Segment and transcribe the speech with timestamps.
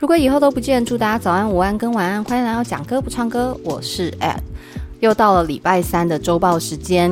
[0.00, 2.22] 如果以后都不见，祝大家早安、午安跟晚安。
[2.22, 4.36] 欢迎来到讲歌不唱歌，我是 Ed，
[5.00, 7.10] 又到了礼拜三的周报时间。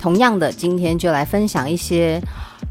[0.00, 2.20] 同样的，今天就来分享一些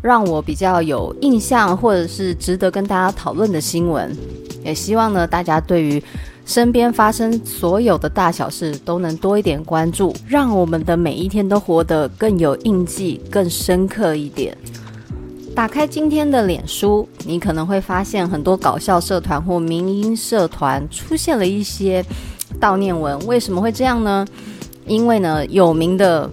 [0.02, 4.16] 让我比较有印象或者是值得跟大家讨论的新闻。
[4.64, 6.04] 也希望呢，大家对于
[6.46, 14.55] 身边发生所有的大小事都能多一点关注，让我们的每一天都活得更有印记、更深刻一点。
[15.55, 22.04] 打开今天的脸书，你可能会发现很多搞笑社团或民音社团出现了一些
[22.59, 23.18] 悼念文。
[23.25, 24.27] 为什么会这样呢？
[24.86, 26.29] 因为呢，有名的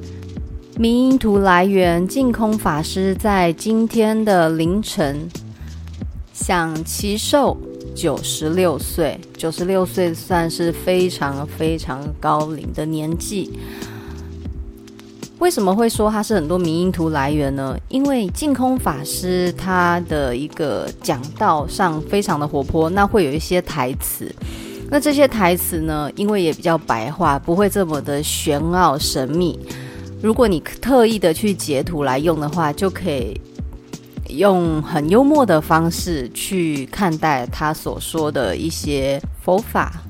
[0.77, 5.29] 民音图来源净空法师在今天的凌晨
[6.33, 7.57] 享耆寿
[7.95, 13.53] 九十六岁，九十六岁算是非常非常高龄的年纪。
[15.43, 17.77] 为什么会说它是很多迷因图来源呢？
[17.89, 24.33] 因为净空法师他的一个讲道上非常的活泼，那会有一些台词，
[24.89, 29.59] 那这些台词呢，因为也比较白话，不会这么的玄奥神秘。
[30.23, 33.41] 如果你特意的去截图来用的话，就可以
[34.29, 40.05] 用很幽默的方式去看待他所说的一些佛法。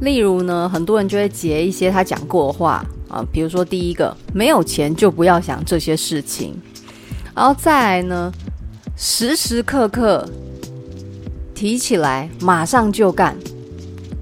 [0.00, 2.84] 例如呢，很多人就会截一些他讲过的话。
[3.08, 6.52] 啊，比如说第一个，没有钱就不要想这些事情，
[7.32, 8.32] 然后再来呢，
[8.96, 10.28] 时时刻刻
[11.54, 13.36] 提起来马上就干，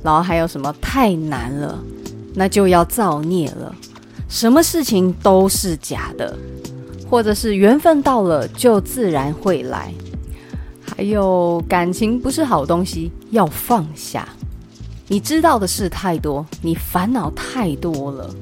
[0.03, 1.83] 然后还有什么太难了，
[2.35, 3.75] 那就要造孽了，
[4.29, 6.37] 什么事情都是假的，
[7.09, 9.91] 或者是缘分到了就自然会来，
[10.95, 14.29] 还有感情不是好东西，要放下，
[15.07, 18.35] 你知道的事太多，你烦恼太多了。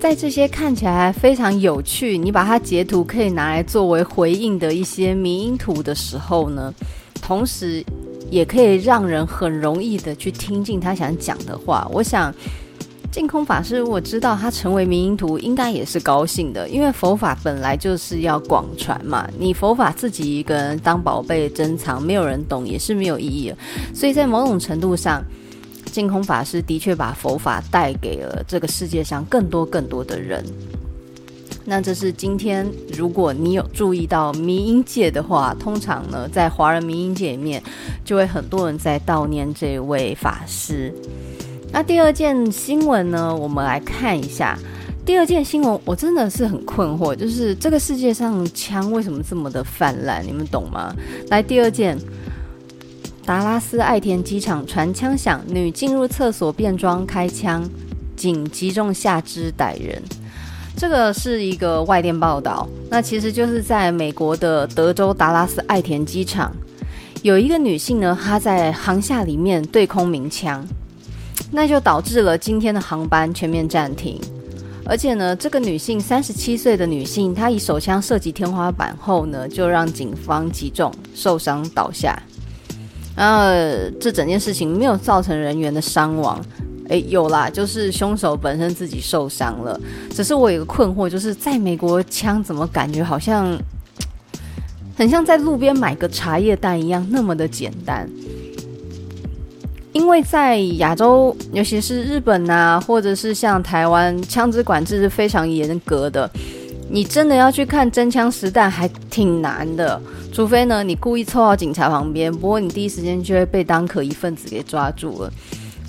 [0.00, 6.72] 在这些看起来非常有趣，你把它截图可以拿来作为回应的一些迷因图的时候呢，
[7.20, 7.84] 同时
[8.30, 11.88] 也可以让人很容易的去听进他想讲的话。
[11.92, 12.32] 我想
[13.18, 19.28] 净空法师如果知道他成为迷音徒，应该也是高兴的，因为佛法本来就是要广传嘛。
[19.36, 23.58] 你佛法自己一个人当宝贝珍藏，没有人懂也是没有意义的。
[23.92, 25.20] 所以在某种程度上。
[25.90, 30.44] 净空法师的确把佛法带给了这个世界上更多更多的人。
[31.64, 37.60] 那这是今天，如果你有注意到迷音界的话，通常呢，在华人迷音界里面，
[38.04, 40.94] 就会很多人在悼念这位法师。
[41.72, 44.58] 那第二件新闻呢，我们来看一下。
[45.04, 50.22] 第二件新闻，我真的是很困惑，就是这个世界上枪为什么这么的泛滥？
[50.26, 50.94] 你们懂吗？
[51.28, 51.96] 来，第二件。
[53.24, 57.62] 达拉斯爱田机场传枪响，女进入厕所变装开枪，
[58.16, 60.02] 仅击中下肢逮人。
[60.74, 66.50] 这个是一个外电报道，那其实就是在美国的德州达拉斯爱田机场，
[67.20, 70.66] 有一个女性呢，她在航厦里面对空鸣枪，
[71.50, 74.20] 那就导致了今天的航班全面暂停。
[74.84, 82.18] 而且呢，这个女性三十七岁的女性，她以手枪射击天花板后呢，就让警方击中，受伤倒下。
[83.14, 83.42] 然后
[84.00, 86.40] 这整件事情没有造成人员的伤亡，
[86.88, 89.78] 诶，有啦，就是凶手本身自己受伤了。
[90.10, 93.58] 只是我有个困惑，就是在美国枪怎么感觉好像
[94.96, 98.08] 很像在路边买个茶叶蛋一样那么的简单？
[99.98, 106.30] 因为在亚洲，尤其是日本啊，或者是像台湾，枪支管制是非常严格的。
[106.88, 110.00] 你真的要去看真枪实弹，还挺难的。
[110.32, 115.32] 除非呢，你故意凑到警察旁边，不过你第一时间就会被当可疑分子给抓住了。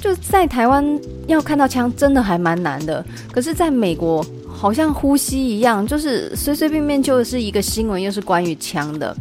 [0.01, 3.05] 就在台湾要看到枪，真的还蛮难的。
[3.31, 9.15] 可是，在美国好像呼吸一样，就是随随便便就是一个新闻，又是关于枪的，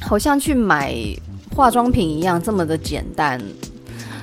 [0.00, 0.92] 好像去买
[1.54, 3.40] 化妆品一样这么的简单。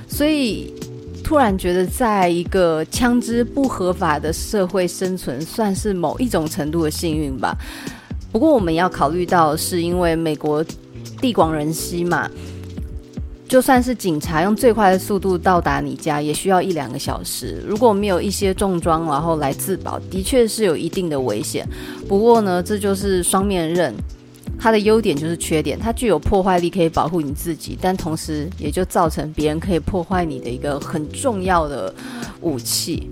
[0.07, 0.73] 所以。
[1.21, 7.55] 突然觉得，在一个枪支不合法的社会生存，算是某一种程度的幸运吧。
[8.31, 10.65] 不过，我们要考虑到，是因为美国
[11.21, 12.27] 地广人稀嘛，
[13.47, 17.63] 就算是警察用最快的速度到达你家，也需要一两个小时。
[17.63, 21.63] 如果没有一些重装，然后来自保，的确是有一定的危险。
[22.07, 23.93] 不过呢，这就是双面刃。
[24.59, 31.93] 它的优点就是缺点，它具有破坏力，可以保护你自己，但同时也就造成别人可以破坏你的一个很重要的
[32.41, 33.09] 武器。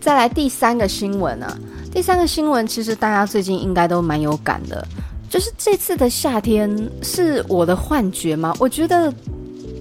[0.00, 1.56] 再来第三个新闻啊，
[1.92, 4.84] 第三个新闻其实大家最近应该都蛮有感的，
[5.30, 8.52] 就是这次的夏天是我的幻觉吗？
[8.58, 9.14] 我觉得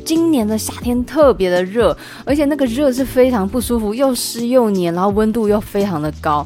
[0.06, 6.46] 今年的夏天特别的热，而且那个热是非常不舒服，又湿又黏，然后温度又非常的高。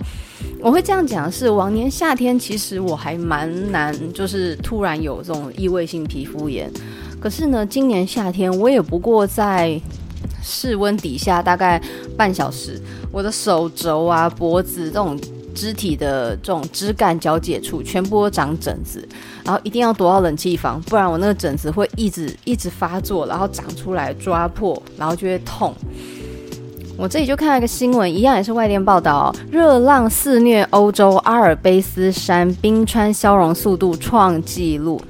[0.66, 6.68] 我会这样讲是，往年夏天其实我还蛮难，就是突然有这种异位性皮肤炎。
[7.20, 9.80] 可是呢，今年夏天我也不过在
[10.42, 11.80] 室温底下大概
[12.18, 12.82] 半小时，
[13.12, 15.16] 我的手肘啊、脖子这种
[15.54, 19.08] 肢体的这种枝干交界处全部都长疹子，
[19.44, 25.76] 然后一定要躲到冷气房，不然我那个疹子会一直一直发作，然后长出来抓破，然后就会痛。
[26.98, 35.02] 我这里就看到一个新闻，一样也是外电报道，热浪肆虐欧洲，阿尔卑斯山冰川消融速度创纪录。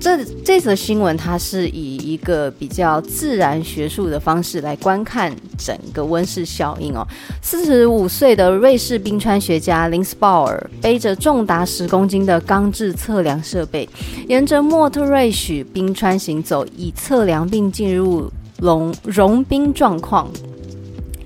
[0.00, 7.04] 这这则新闻它是以一个比较自然学术的方式来观看整个温室效应哦。
[7.42, 13.88] 四十五岁的瑞士冰川学家林斯鲍尔背着重达十公斤的钢制测量设备，
[14.28, 18.30] 沿着莫特瑞许冰川行走，以测量并进入
[18.60, 20.30] 融融冰状况。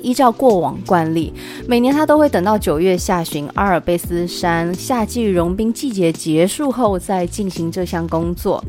[0.02, 1.32] 依照过往惯例，
[1.66, 8.62] 每年他都会等到九月下旬，阿尔卑斯山夏季融冰季节结束后再进行这项工作。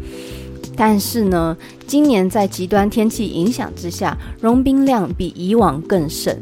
[0.75, 6.35] 但是呢，今年在极端天气影响之下，融冰量比以往更甚，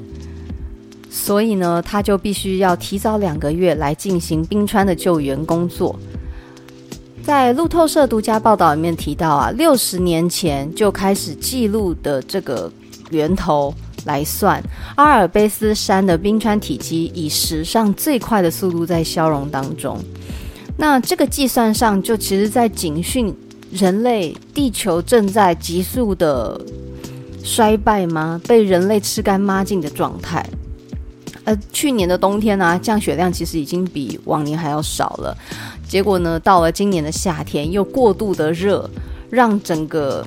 [1.10, 5.98] 所以呢，他就必须要提早两个月来进行冰川的救援工作。
[7.24, 12.72] 在路透社独家报道里面提到啊，六十年前就开始记录的这个
[13.10, 13.74] 源头。
[14.06, 14.62] 来算，
[14.96, 19.98] 阿尔卑斯山的冰川体积以史上最快的速度在消融当中。
[20.78, 23.36] 那这个计算上，就其实在警讯
[23.72, 26.60] 人类地球正在急速的
[27.44, 28.42] 衰败吗？
[28.48, 30.46] 被人类吃干抹净的状态。
[31.44, 35.38] 呃，去年的冬天呢、降雪量其实已经比往年还要少了。
[35.88, 38.90] 结果呢，到了今年的夏天，又过度的热，
[39.30, 40.26] 让整个。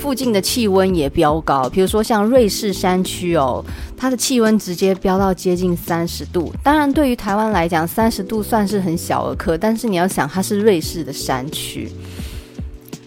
[0.00, 3.62] 附近的气温也飙高，比如说像瑞士山区哦，
[3.96, 6.52] 它的气温直接飙到接近三十度。
[6.62, 11.90] 当然，对于台湾来讲，三十度算是很小儿科，但是你要想，它是瑞士的山区，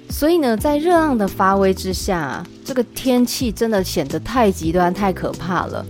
[0.10, 5.86] 所以呢，在热浪的发威之下，这个天气真的显得太极端、太可怕了。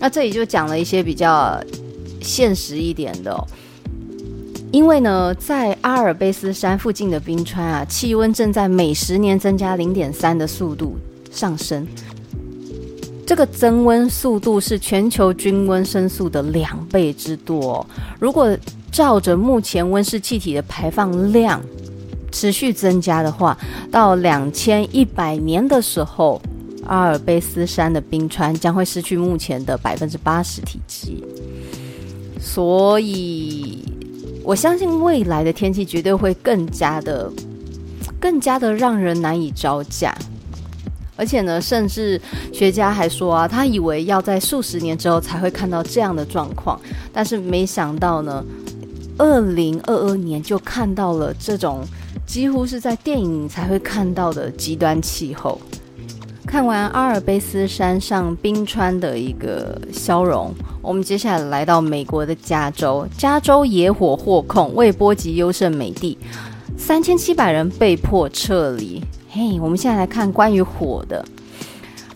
[0.00, 1.62] 那这里就讲了一些比较
[2.22, 3.46] 现实一点的。
[4.70, 10.98] 因为呢，在阿尔卑斯山附近的冰川啊，气温正在每十年增加零点三的速度
[11.30, 11.86] 上升。
[13.26, 17.84] 这个增温速度是全球均温升速的两倍之多。
[18.18, 18.56] 如果
[18.92, 21.62] 照着目前温室气体的排放量
[22.30, 23.56] 持续增加的话，
[23.90, 26.40] 到两千一百年的时候，
[26.84, 31.24] 阿尔卑斯山的冰川将会失去目前的百分之八十体积。
[32.38, 33.82] 所以。
[34.48, 37.30] 我相信未来的天气绝对会更加的、
[38.18, 40.16] 更加的让人难以招架，
[41.16, 42.18] 而且呢，甚至
[42.50, 46.80] 学家还说啊，他以为要在数十年之后才会看到这样的状况，
[47.12, 48.42] 但是没想到呢，
[49.18, 51.84] 二零二二年就看到了这种
[52.26, 55.60] 几乎是在电影才会看到的极端气候。
[56.48, 60.50] 看完阿尔卑斯山上冰川的一个消融，
[60.80, 63.06] 我们接下来来到美国的加州。
[63.18, 66.16] 加州野火获控，未波及优胜美地，
[66.74, 69.04] 三千七百人被迫撤离。
[69.28, 71.22] 嘿，我们现在来看关于火的。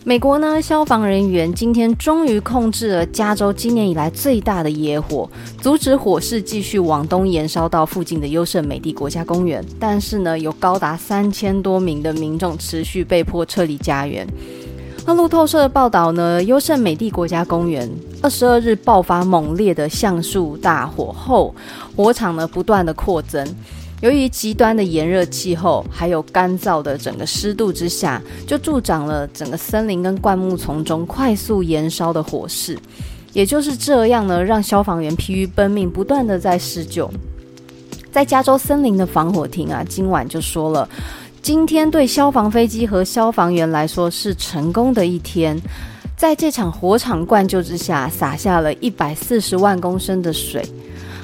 [0.05, 9.65] 美国呢，消防人员今天终于控制了加州今年以来最大的野火，阻止火势继续往东延烧到附近的优胜美地国家公园。
[9.79, 14.27] 但是呢，有高达三千多名的民众持续被迫撤离家园。
[15.07, 17.89] 那路透社的报道呢，优胜美地国家公园
[18.23, 21.55] 二十二日爆发猛烈的橡树大火后，
[21.95, 23.47] 火场呢不断的扩增。
[24.03, 32.77] 由于极端的炎热气候，还有干燥的整个湿度之下，就助长了整个森林跟灌木丛中快速燃烧的火势。
[33.33, 37.09] 也就是这样呢，让消防员疲于奔命，不断的在施救。
[38.11, 40.89] 在加州森林的防火亭啊，今晚就说了，
[41.41, 45.57] 今天对消防飞机和消防员来说是成功的一天。
[46.17, 50.69] 在这场火场灌救之下，洒下了一百四十万公升的水。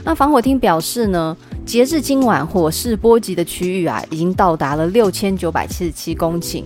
[0.05, 1.37] 那防火厅表示呢，
[1.69, 6.65] 截至今晚，火势波及的区域啊，已经到达了六千九百七十七公顷，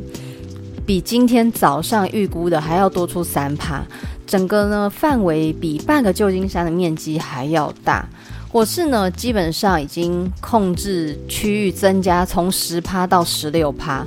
[0.87, 3.85] 比今天早上预估的还要多出三趴。
[4.29, 8.09] 整个呢范围比半个旧金山的面积还要大。
[8.49, 14.07] 火势呢基本上已经控制区域增加从十趴到十六趴。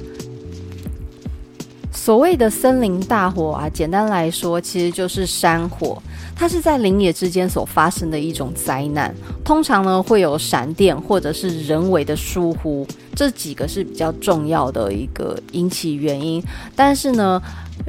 [1.92, 6.02] 所谓的森林大火啊，简单来说，其实就是山火。
[6.36, 9.16] 它是在林野之间所发生的一种灾难。
[9.44, 16.44] 通常呢，会有闪电或者是人为的疏忽，这几个是比较重要的一个引起原因。
[16.76, 17.42] 但是呢，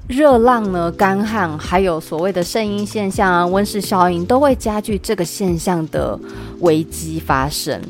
[0.07, 6.19] 热浪呢、干旱，还有所谓的圣婴现象啊、温室效应，都会加剧这个现象的
[6.61, 7.81] 危机发生。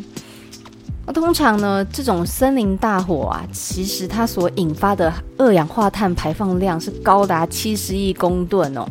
[1.06, 8.84] 那通常呢，这种森林大火啊，其实它所引发的二氧化碳排放量是高达七十亿公吨哦。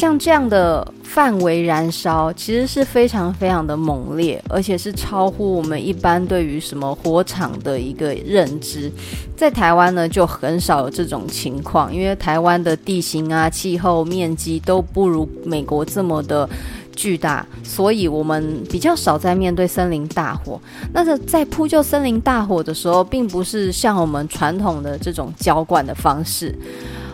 [0.00, 8.90] 像这样的范围燃烧，其实是非常非常的猛烈，而且是超乎我们一般对于什么火场的一个认知。
[9.36, 16.48] 在台湾呢，就很少有这种情况，因为台湾的地形啊、气候、面积都不如美国这么的。
[16.96, 20.60] 巨大，所以我们比较少在面对森林大火。
[20.92, 26.54] 那在在扑救森林大火的时候，并不是像我们传统的这种浇灌的方式，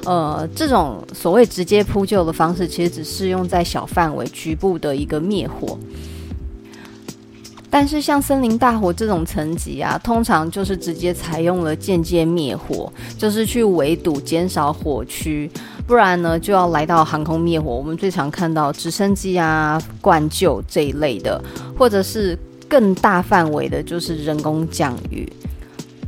[0.07, 5.77] 呃，这种所谓直接扑救的方式，其实只适用在小范围、局部的一个灭火。
[7.69, 15.51] 但是像森林大火这种层级啊，通常就是直接采用了间接灭火，就是去围堵、减少火区。
[15.87, 17.75] 不然呢，就要来到航空灭火。
[17.75, 21.43] 我们最常看到直升机啊、灌救这一类的，
[21.77, 25.31] 或者是更大范围的，就是人工降雨。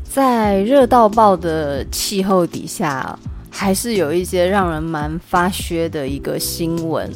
[0.04, 3.18] 在热到爆的气候底下，
[3.60, 7.10] 还是有一些让人蛮发噱的一个新闻。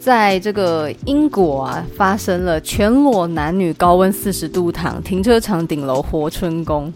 [0.00, 6.92] 在这个英国啊，发生了全裸男女高温四十度躺停车场顶楼活春宫，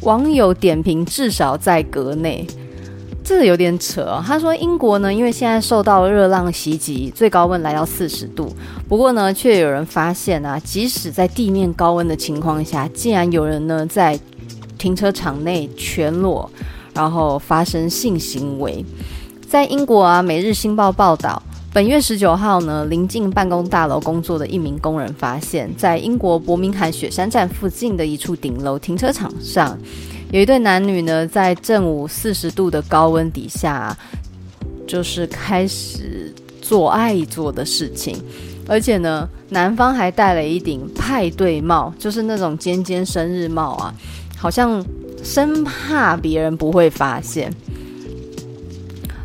[0.00, 2.46] 网友点评至少在阁内。
[3.22, 4.24] 这有点扯哦。
[4.26, 8.50] 他说，英国呢，因为现在受到热浪袭击，最高温来到四十度。
[8.88, 14.18] 不过呢，却有人发现啊，即使在地面高温的情况下，竟然有人呢在
[14.78, 16.50] 停车场内全裸，
[16.94, 18.84] 然后发生性行为。
[19.48, 21.42] 在英国啊，《每日新报》报道，
[21.72, 29.76] 本月十九号呢，临近办公大楼工作的一名工人发现，在英国伯明翰雪山站附近的一处顶楼停车场上。
[30.30, 33.96] 有一对男女呢，在正午四十度的高温底下，
[34.86, 36.32] 就是开始
[36.62, 38.16] 做爱做的事情，
[38.68, 43.92] 而且呢，男方还戴了一顶派对帽，就是那种尖尖生日帽啊，
[44.36, 44.80] 好像
[45.22, 47.52] 生怕别人不会发现。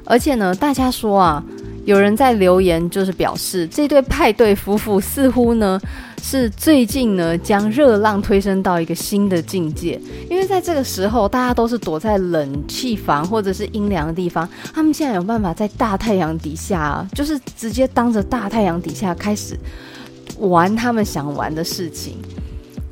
[0.05, 1.43] 而且呢，大家说啊，
[1.85, 5.79] 有人在留言就是表示，这对派对夫妇似乎呢。
[6.27, 10.01] 是最近呢，将热浪推升到一个新的境界。
[10.27, 19.55] 因为在这个时候，大家都是躲在冷气房或者是阴凉的地方，他们现在有办法在大太阳底下，就是直接当着大太阳底下开始
[20.39, 22.17] 玩他们想玩的事情。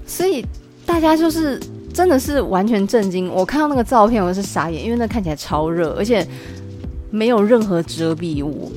[0.06, 0.46] 所以
[0.86, 1.60] 大家就是
[1.94, 3.30] 真的是完全震惊。
[3.32, 6.28] 我看到那个照片，我是傻眼，因为那看起来超热，而且
[7.12, 8.72] 没有任何遮蔽物。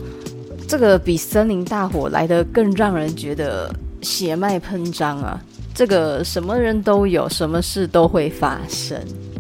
[0.69, 3.75] 这个比森林大火来得更让人觉得。
[4.03, 5.41] 血脉喷张啊！
[5.75, 8.97] 这个什么人都有，什么事都会发生，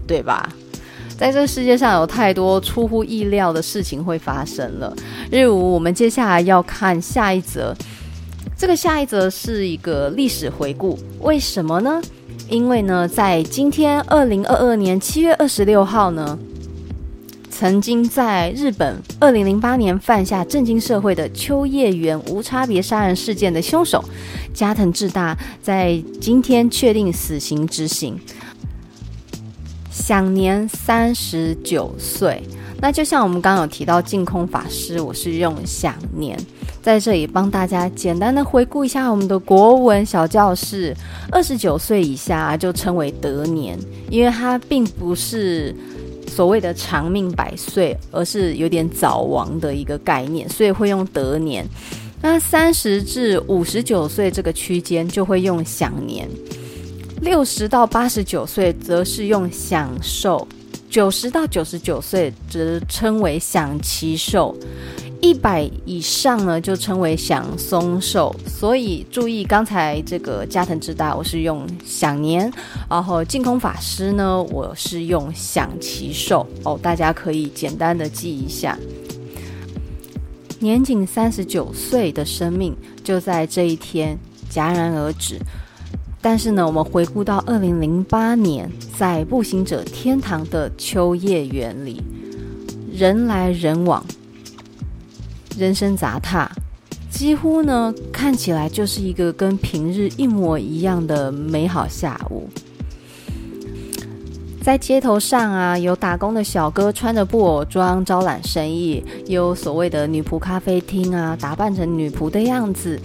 [0.09, 0.49] 对吧？
[1.17, 4.93] 在这个世界上有太多出乎意料的事情会发生了。
[5.31, 7.73] 例如，我们接下来要看下一则，
[8.57, 10.99] 这个下一则是一个历史回顾。
[11.21, 12.03] 为什么呢？
[12.49, 16.39] 因为呢，在今天二零二二年七月二十六号呢。
[17.49, 24.05] 曾经在日本二零零八年犯下震惊社会的秋叶原无差别杀人事件的凶手
[24.53, 28.21] 加藤智大，在今天确定死刑执行，
[29.91, 32.43] 享年三十九岁。
[32.79, 36.39] 那就像我们刚刚有提到净空法师，我是用享年，
[36.87, 40.95] 在这里帮大家简单的回顾一下我们的国文小教室，
[41.33, 43.77] 二十九岁以下就称为得年，
[44.09, 45.75] 因为它并不是。
[46.29, 51.67] 所谓的长命百岁，而是有点早亡的一个概念，所以会用得年。
[52.23, 56.29] 那三十至五十九岁这个区间就会用享年，
[57.21, 60.47] 六十到八十九岁则是用享寿，
[60.91, 64.55] 九十到九十九岁则称为享耆寿。
[65.21, 68.35] 一百以上呢，就称为享松寿。
[68.47, 72.51] 所以注意，刚才这个加藤之大，我是用享年；
[72.89, 76.47] 然后净空法师呢，我是用享耆寿。
[76.65, 78.79] 哦，大家可以简单的记一下。
[80.61, 84.19] 年仅三十九岁的生命，就在这一天
[84.51, 85.39] 戛然而止。
[86.23, 92.03] 但是呢，我们回顾到二零零八年，在步行者天堂的秋叶园里，
[92.93, 94.05] 人来人往。
[95.57, 96.51] 人生杂沓，
[97.11, 102.49] 几乎呢看起来就是一个跟平日一模一样的美好下午。
[104.63, 113.01] 在街头上啊，有打工的小哥穿着布偶装招揽生意，有所谓的女仆咖啡厅啊，打扮成女仆的样子，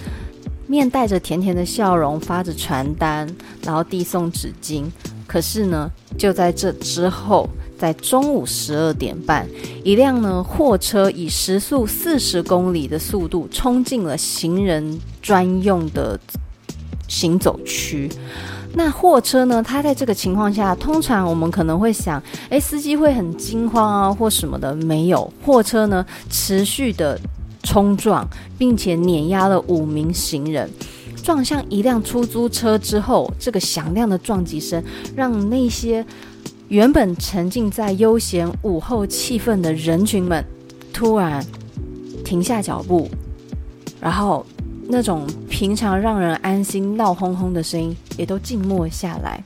[0.67, 3.29] 面带着甜甜的笑容，发着传单，
[3.63, 4.86] 然后递送纸巾。
[5.27, 7.48] 可是呢，就在这之后，
[7.81, 9.50] 在中午十二点半，
[9.83, 16.19] 一辆呢货车以时速四十公里的速度冲进了行人专用的
[17.07, 18.07] 行走区。
[18.75, 19.63] 那货车呢？
[19.63, 24.75] 它在这个情况下，通常我们可能会想，诶，司机会很惊慌啊，或什么的。
[24.75, 27.19] 没有，货车呢持续的
[27.63, 28.23] 冲撞，
[28.59, 30.69] 并且碾压了五名行人，
[31.23, 34.81] 撞向一辆出租车之后，这个响亮的撞击声
[35.15, 36.05] 让那些
[36.71, 40.41] 原本沉浸在悠闲午后气氛的人群们
[40.93, 41.45] 突然
[42.23, 43.09] 停下脚步，
[43.99, 44.45] 然后。
[44.93, 49.41] 那种平常让人安心闹哄哄的声音也都静默下来，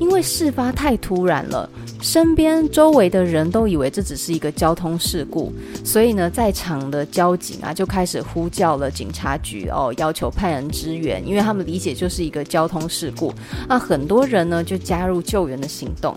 [0.00, 1.68] 因为事发太突然了，
[2.00, 5.52] 身边周围的人都以为这只是一个交通事故，
[5.84, 13.32] 所以呢，在场的交警啊就开始呼叫了警察局哦，要求派人支援，因为他们理解就是一个交通事故，
[13.68, 16.16] 那很多人呢就加入救援的行动。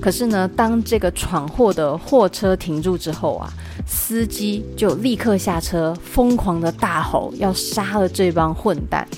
[0.00, 3.48] 可是呢，当这个闯祸的货车停住之后啊，
[3.86, 9.08] 司机就立刻下车，疯狂的大吼要杀了这帮混蛋，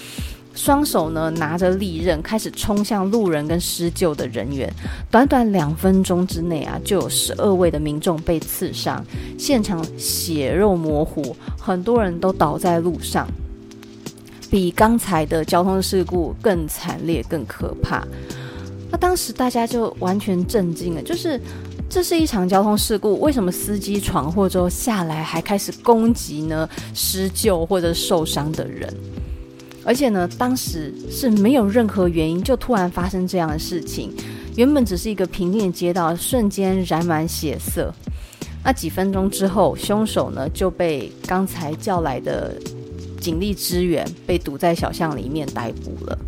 [0.56, 4.68] 双手呢拿着利刃开始冲向路人跟施救的人员。
[5.10, 9.04] 短短两分钟之内啊，就有十二位的民众被刺伤，
[9.38, 13.28] 现场血肉模糊，很多人都倒在路上，
[14.50, 18.02] 比刚才的交通事故更惨烈、更可怕。
[18.90, 21.40] 那当时大家就完全震惊了，就是
[21.88, 26.68] 这是一场交通事故，为什么司机闯祸之后下来还开始攻击呢？
[26.94, 28.92] 施救或者受伤的人，
[29.86, 34.12] 而且呢，当时是没有任何原因就突然发生这样的事情，
[34.56, 37.94] 原本只是一个平静的街道，瞬间染满血色。
[38.64, 42.52] 那几分钟之后，凶手呢就被刚才叫来的
[43.20, 46.18] 警力支援，被堵在小巷里面逮捕了。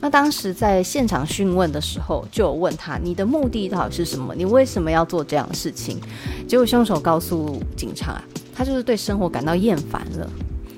[0.00, 4.32] 那当时在现场讯问的时候，就有问他：“你的目的到底是什么？
[4.32, 5.98] 你为什么要做这样的事情？”
[6.46, 8.22] 结果凶手告诉警察，
[8.54, 10.30] 他就是对生活感到厌烦了。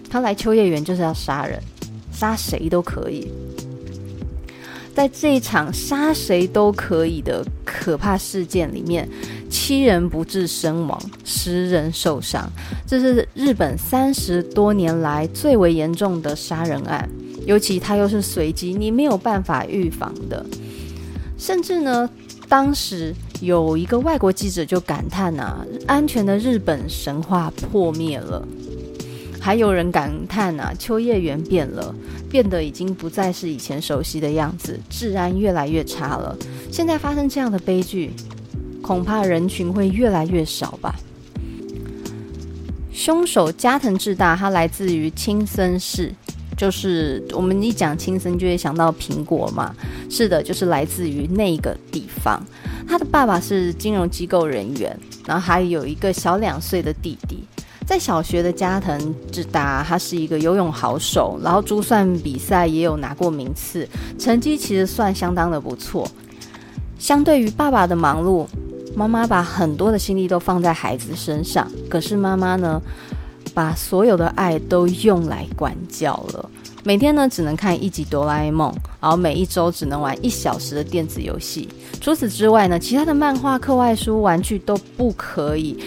[0.08, 1.60] 他来秋叶原就是要杀人，
[2.18, 3.30] 杀谁都可以。
[4.92, 9.08] 在这一场杀谁都可以的可怕事件里面，
[9.48, 12.50] 七人不治身亡，十人受伤，
[12.84, 17.08] 这是日本三十多年来最为严重的杀人案。
[17.46, 20.44] 尤其他又是随机，你没有办法预防的。
[21.38, 22.10] 甚至呢，
[22.48, 28.44] 当时有一个外国记者就感叹啊，安全的日本神话破灭了。
[29.48, 31.94] 还有人感叹啊，秋叶原变了，
[32.28, 36.36] 变得已经不再是以前熟悉的样子，治安越来越差了。
[36.70, 38.12] 现在发生这样的悲剧，
[38.82, 40.94] 恐怕人群会越来越少吧。
[42.92, 46.12] 凶手加藤智大，他来自于青森市。
[46.54, 49.74] 就是我们一讲青森就会想到苹果嘛，
[50.10, 52.44] 是的，就是来自于那个地方。
[52.86, 54.94] 他的爸爸是金融机构人员，
[55.26, 57.44] 然后还有一个小两岁的弟弟。
[57.88, 66.06] 在小学的加藤智达，他是一个游泳好手，然后珠算比赛也有拿过名次，成绩其实算相当的不错。
[66.98, 68.46] 相对于爸爸的忙碌，
[68.94, 72.78] 妈妈把很多的心力都放在孩子身上，可是妈妈呢，
[73.54, 76.50] 把所有的爱都用来管教了，
[76.84, 78.70] 每天呢只能看一集哆啦 A 梦，
[79.00, 81.66] 然后每一周只能玩一小时的电子游戏。
[82.02, 85.82] 除此之外呢，其他的漫画、课外书、玩具都不可以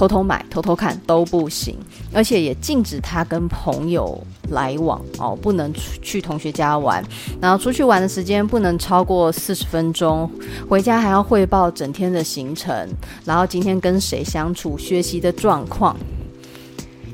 [0.00, 1.76] 偷偷买、偷偷看都不行，
[2.10, 7.04] 而且也禁止他跟朋友来往哦，不能去同学家玩，
[7.38, 10.30] 然后出去玩的时间不能超过四十分钟，
[10.66, 12.88] 回家还要汇报整天的行程，
[13.26, 15.94] 然后今天跟谁相处、学习的状况。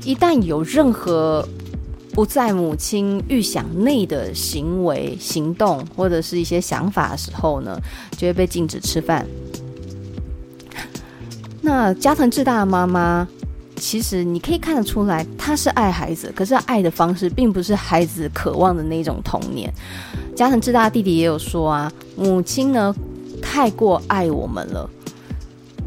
[0.05, 1.45] 一旦有任何
[2.13, 7.77] 不在母亲预想内的行为、行动或者是一些想法的时候呢，
[8.15, 9.27] 就会被禁止吃饭。
[11.67, 13.27] 那加藤智大的妈妈，
[13.75, 19.69] 其实你可以看得出来，她是爱孩子，可是爱的方式并不是孩子渴望的那种童年。
[20.33, 22.95] 加藤智大弟弟也有说啊，母亲呢
[23.41, 24.89] 太过爱我们了。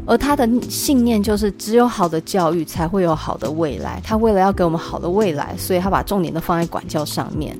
[0.05, 3.99] 而他的信念就是，只有好的教育才会有好的未来。
[4.03, 7.57] 他为了要给我们好的未来，所以他把重点都放在管教上面。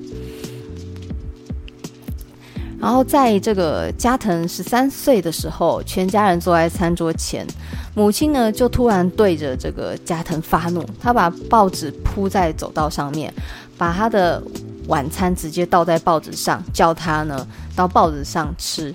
[2.82, 7.46] 然后在这个加藤十三岁的时候，全家人坐在餐桌前，
[7.94, 13.32] 母亲呢就突然对着这个加藤发怒，他把报纸铺在走道上面，
[13.78, 14.42] 把他的
[14.88, 18.92] 晚餐直接倒在报纸上，叫他呢到报纸上吃。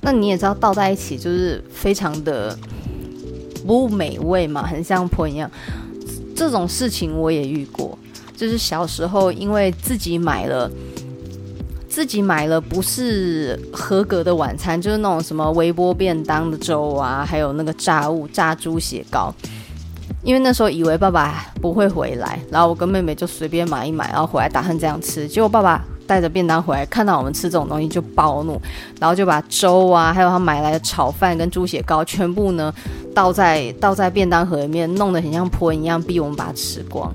[0.00, 2.56] 那你也知道，倒在一起就是非常的
[3.66, 5.50] 不美味嘛，很像泼一样。
[6.36, 7.98] 这种事情我也遇过，
[8.36, 10.70] 就是小时候因为自己买了。
[11.94, 19.32] 自己买了不是合格的晚餐，就是那种什么微波便当的粥啊，还有那个炸物炸猪血糕。
[20.24, 25.28] 因为那时候以为爸爸不会回来，然后我跟妹妹就随便买一买，然后回来打算这样吃。
[25.28, 28.60] 结果爸爸带着便当回来，看到我们吃这种东西就暴怒，
[28.98, 32.74] 然后就把粥啊，还有他买来的炒饭跟猪血糕全部呢
[33.14, 37.14] 倒在倒在便当盒里面，弄得很像泼一样，逼我们把它吃光。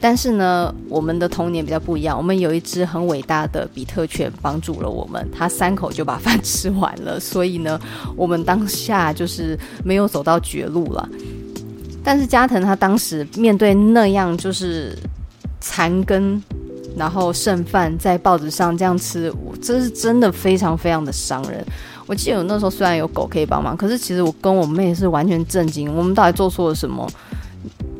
[0.00, 2.16] 但是呢，我们的童年比较不一样。
[2.16, 7.18] 我们有一只很伟大的比特犬帮助了我们，它三口就把饭吃完了。
[7.18, 7.80] 所以呢，
[8.14, 11.08] 我们当下就是没有走到绝路了。
[12.04, 14.96] 但是加藤他当时面对那样就是
[15.60, 16.40] 残羹，
[16.96, 21.64] 然后剩饭在报纸上这样吃，我这是真的非常非常的伤人。
[22.06, 27.04] 我记得我那时候虽然有狗可以帮忙，可是其实我跟我妹是完全震惊，我们到底做错了什么？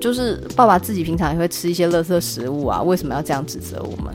[0.01, 4.15] 就是爸爸自己平常也会吃一些垃圾食物啊，为什么要这样指责我们？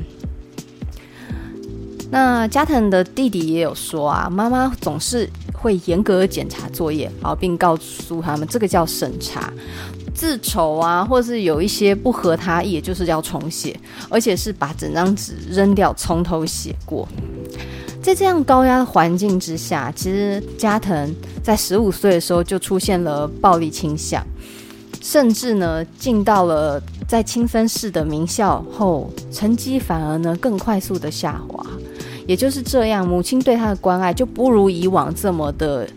[2.09, 9.51] 那加藤的弟弟也有说啊，妈妈总是会严格检查作业，然后并告诉他们这个叫审查，
[10.13, 17.07] 自丑啊，或是有一些不合他意，就是要重写，而且是把整张纸扔掉，从头写过。
[18.01, 24.21] 在这样高压的环境之下，其实加藤在十五岁的时候就出现了暴力倾向。
[25.01, 31.65] 甚至呢，进到了在青森市的名校后，成绩反而呢更快速的下滑。
[32.27, 35.89] 也就是这样，母亲对他的关爱就不如以往这么的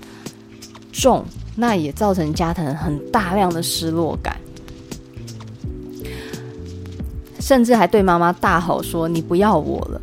[0.91, 1.23] 重，
[1.55, 4.37] 那也造成加藤很大量的失落感，
[7.39, 10.01] 甚至还对妈妈大吼说：“你不要我了。”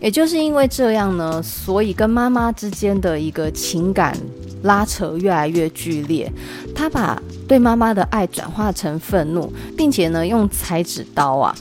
[0.00, 4.16] 也就是因为这样呢，所以跟妈妈之间的一个情感
[4.62, 6.30] 拉扯越来越剧烈，
[6.74, 11.54] 他把对妈妈的爱转化成愤怒，并且呢，用裁纸刀啊，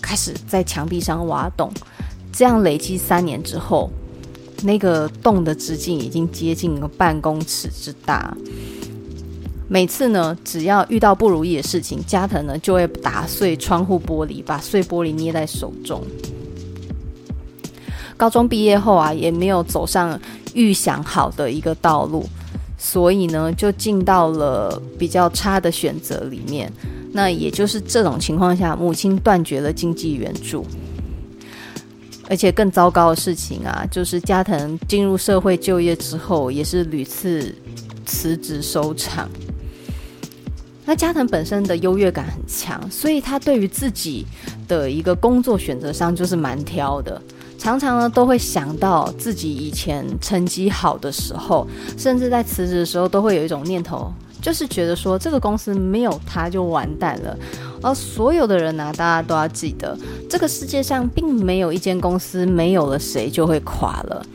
[0.00, 1.70] 开始在墙壁上挖洞。
[2.32, 3.90] 这样累积三年之后，
[4.62, 8.34] 那个洞的直径已经接近了半公尺之大。
[9.68, 16.02] 每次呢，只要遇到不如意的事情，加藤呢就会打碎窗户玻璃，把碎玻璃捏在手中。
[18.16, 20.18] 高中毕业后啊，也没有走上
[20.54, 22.24] 预想好的一个道路，
[22.78, 26.72] 所以呢，就进到了比较差的选择里面。
[27.12, 30.66] 那也就是这种情况下，母亲断绝了经济援助，
[32.28, 37.54] 而且更糟糕的事情啊，就是加藤进入社会就业之后，也是屡次
[38.06, 39.28] 辞职收场。
[40.84, 44.26] 那加藤本身的优越感很强，所以他对于自己
[44.66, 47.20] 的一个工作选择上就是蛮挑的。
[47.62, 51.64] 常常呢都会想到自己以前成绩好的时候，
[51.96, 57.38] 甚至在辞职的时候都会有一种念头，就是觉得说这个公司没有他就完蛋了。
[57.80, 59.96] 而所有的人呢、大家都要记得，
[60.28, 64.26] 这个世界上并没有一间公司没有了谁就会垮了，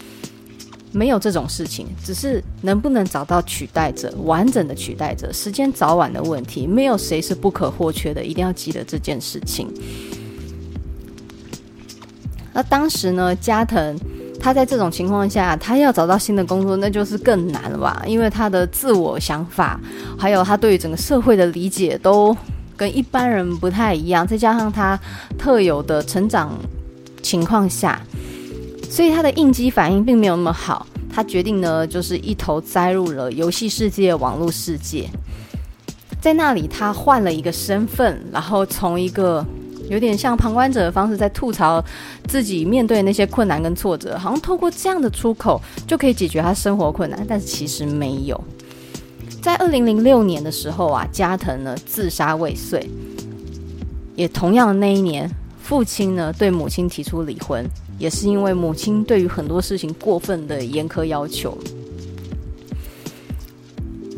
[0.94, 6.66] 没有这种事情，只是能不能找到取代者，完整的取代者，时间早晚的问题。
[6.66, 9.68] 没有谁是不可或缺的，一定要记得这件事情。
[12.58, 13.96] 那当时呢，加藤
[14.39, 18.02] 他在这种情况下，他要找到新的工作，那就是更难了吧？
[18.08, 19.80] 因为他的自我想法，
[20.17, 22.36] 还有他对于整个社会的理解，都
[22.76, 24.26] 跟一般人不太一样。
[24.26, 25.00] 再加上他
[25.38, 26.52] 特有的成长
[27.22, 28.02] 情况下，
[28.89, 30.88] 所以他的应激反应并没有那么好。
[31.13, 35.08] 他决定呢，就是一头栽入了游戏世界、网络世界，
[36.20, 39.46] 在那里他换了一个身份，然后从一个。
[39.89, 41.84] 有点像旁观者的方式，在吐槽
[42.28, 48.39] 自己面对那些困难跟挫折，好像透过这样的出口就可以解决他生活困难，但是其实没有。
[49.41, 52.86] 在二零零六年的时候啊，加藤呢自杀未遂，
[54.15, 55.30] 也同样的那一年，
[55.62, 57.65] 父亲呢对母亲提出离婚，
[57.97, 61.58] 也是因为母亲对于很多事情过分的严苛要求。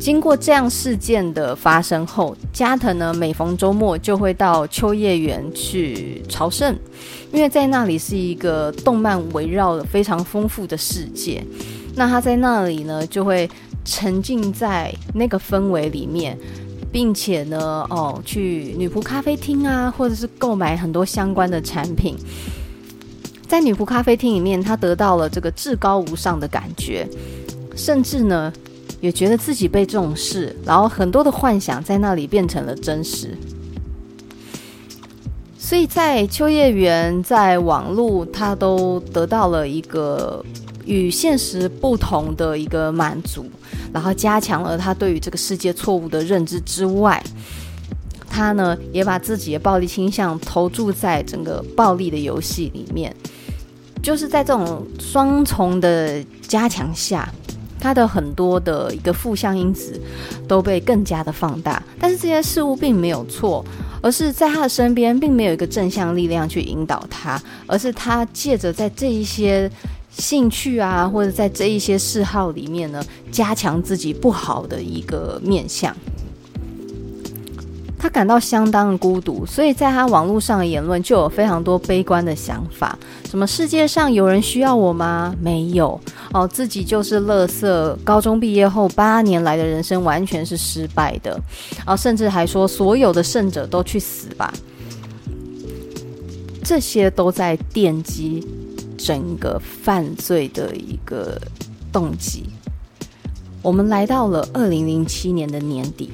[0.00, 6.74] 经过这样事件的发生后，加藤呢每逢周末就会到秋叶原去朝圣，
[7.30, 11.44] 因为在那里是一个动漫围绕的非常丰富的世界。
[11.94, 13.48] 那他在那里呢就会
[13.84, 16.36] 沉浸在那个氛围里面，
[16.90, 22.16] 并且呢哦去女仆咖啡厅啊，或者是购买很多相关的产品。
[23.46, 27.06] 在女仆咖啡厅里面，他得到了这个至高无上的感觉，
[27.76, 28.50] 甚至呢。
[29.00, 33.36] 也觉得自己被重视，然后很多的幻想在那里变成了真实。
[35.58, 40.44] 所以在秋叶原，在网络，他都得到了一个
[40.84, 43.46] 与现实不同的一个满足，
[43.92, 47.22] 然后加强了他对于这个世界错误的认知之外，
[48.28, 53.14] 他呢也把自己的暴力倾向投注在整个暴力的游戏里面，
[54.02, 57.32] 就是在这种双重的加强下，
[57.80, 59.98] 他的很多的一个负向因子
[60.46, 61.82] 都被更加的放大。
[61.98, 63.64] 但是这些事物并没有错，
[64.02, 69.70] 而是在他的身边并没有一个正向力量去引导他，而是他借着在这一些。
[70.12, 75.96] 兴趣啊，或者在这一些嗜好里面呢，加强自己不好的一个面相。
[78.00, 82.98] 他感到相当的孤独，所以在他网络上的言论就有非常多悲观的想法。
[83.28, 85.34] 什么世界上有人需要我吗？
[85.38, 86.00] 没有
[86.32, 87.96] 哦，自己就是垃圾。
[88.02, 91.38] 高中毕业后八年来的人生完全是失败的。
[91.86, 94.50] 哦，甚至还说所有的胜者都去死吧。
[96.64, 98.46] 这些都在奠基。
[99.02, 101.40] 整个犯罪的一个
[101.90, 102.44] 动机。
[103.62, 106.10] 我们来到了二零零七年的年底，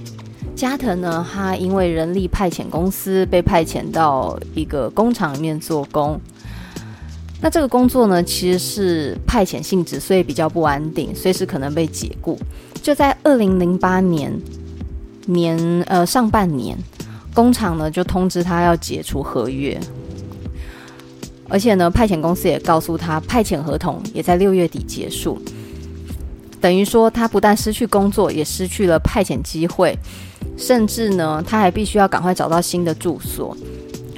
[0.57, 6.19] 加藤呢，他因为人力派遣公司被派遣到一个工厂里面做工。
[7.43, 12.39] 那这个工作呢，其实是派遣性质，所以比较不安定，随时可能被解雇。
[12.83, 14.33] 就在二零零八年
[15.27, 16.75] 年呃上半年，
[17.35, 19.79] 工厂呢就通知他要解除合约。
[21.49, 25.41] 而且呢，派遣公司也告诉他，派遣合同也在六月底结束，
[26.61, 29.97] 等于说他不但失去工作，也失去了派遣机会，
[30.57, 33.57] 甚至呢，他还必须要赶快找到新的住所。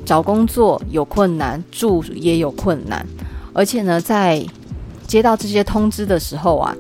[0.05, 3.07] 找工作有困难，住也有困难。
[3.53, 4.45] 而且呢，在
[5.07, 6.75] 接到这些通知的时候啊，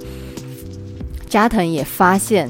[1.28, 2.48] 加藤也发现。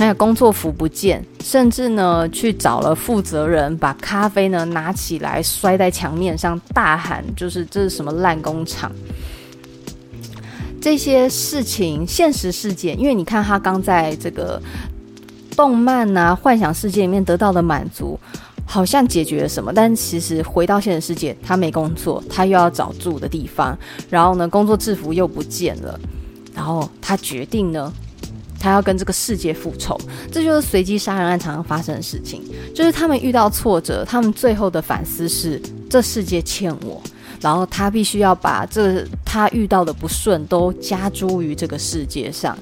[0.00, 8.92] 那个工作服不见，甚至呢去找了负责人，把咖啡呢拿起来摔在墙面上，大喊：“就是这是什么烂工厂？”
[10.80, 14.62] 这些事情，现实事件，因为你看他刚在这个
[15.58, 18.16] 动漫啊、幻想世界里面得到的满足，
[18.64, 23.76] 好像解决了什么，但其实回到现实世界，他没工作，他又要找住的地方，
[24.08, 25.98] 然后呢，工作制服又不见了，
[26.54, 27.92] 然后他决定呢。
[28.60, 29.96] 他要跟这个世界复仇，
[30.32, 32.42] 这就是随机杀人案常常发生的事情。
[32.74, 37.00] 就是他们遇到挫折，他们最后的反思是：这世界欠我，
[37.40, 42.58] 然后他必须要把这他遇到的不顺都加诸于这个世界上。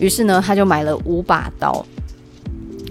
[0.00, 1.86] 于是呢，他就买了五把刀。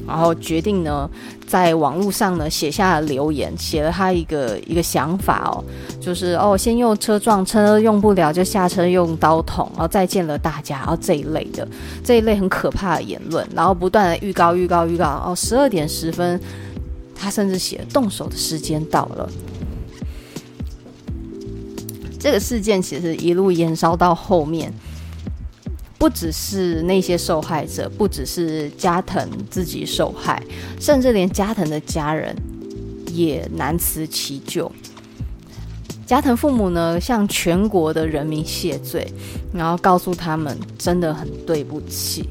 [0.08, 1.08] 然后决定呢，
[1.46, 5.64] 在网络上呢写下了留言，写了他一个一个想法哦，
[6.02, 11.68] 就是哦，先用车撞车用不了就下车用刀捅，然后再见了大家，然后这一类的
[12.04, 16.42] 这一类很可怕的言论，然后不断的预告预告预告哦，十二点十分，
[17.14, 19.30] 他甚至写动手的时间到了。
[22.20, 24.74] 这个事件其实一路延烧到后面。
[26.00, 30.42] 不只是那些受害者，不只是加藤自己受害，
[30.80, 32.34] 甚至连加藤的家人
[33.14, 34.72] 也难辞其咎。
[36.06, 39.06] 加藤父母呢，向全国的人民谢罪，
[39.54, 42.30] 然后告诉他们真的很对不起。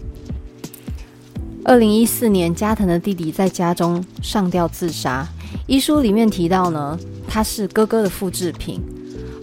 [1.62, 5.28] 二零一四年，加藤的弟弟在家中上吊自杀，
[5.66, 8.80] 遗书里面提到呢，他是哥哥的复制品，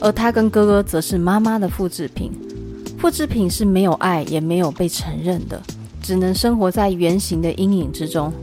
[0.01, 2.31] 而他跟哥哥则是妈妈的复制品。
[3.05, 5.61] 复制品是没有爱，也没有被承认的，
[6.01, 8.33] 只能生活在原型的阴影之中。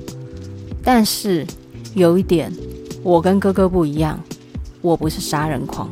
[0.85, 1.45] 但是
[1.97, 2.49] 有一点，
[3.03, 4.23] 我跟哥哥不一样，
[4.81, 5.91] 我不是杀人狂。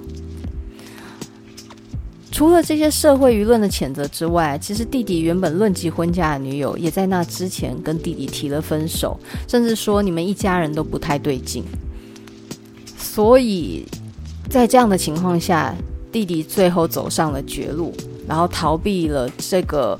[2.30, 11.64] 除了这些社会舆论的谴责之外，其实弟弟原本论及婚嫁的女友，也在那之前跟弟弟提了分手，甚至说你们一家人都不太对劲。
[12.96, 13.84] 所以
[14.48, 15.74] 在这样的情况下，
[16.12, 17.92] 弟弟最后走上了绝路。
[18.30, 19.98] 然后逃避了这个，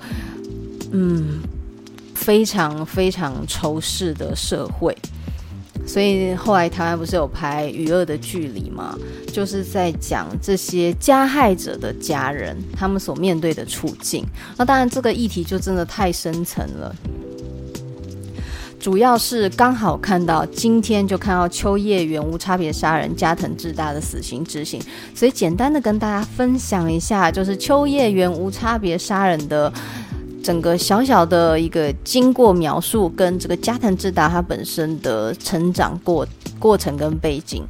[0.92, 1.40] 嗯，
[2.14, 4.96] 非常非常仇视的社会，
[5.84, 8.96] 所以后来台湾不是有拍《娱乐的距离》吗？
[9.32, 14.24] 就是在讲这些加害者的家人他们所面对的处境。
[14.56, 16.94] 那当然，这个议题就真的太深层了。
[18.80, 24.80] 主要是刚好看到今天就看到秋叶原无差别杀人加藤智大的死刑执行，
[25.14, 29.70] 所以简单的跟大家分享一下，就是秋叶原无差别杀人的
[30.42, 36.26] 整个小小的一个经过描述，跟这个加藤智大他本身的成长过
[36.58, 37.62] 过程跟背景。